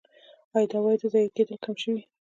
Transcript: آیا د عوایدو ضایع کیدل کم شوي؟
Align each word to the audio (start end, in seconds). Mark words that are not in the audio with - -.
آیا 0.55 0.67
د 0.69 0.73
عوایدو 0.79 1.11
ضایع 1.13 1.31
کیدل 1.35 1.57
کم 1.65 1.75
شوي؟ 1.83 2.01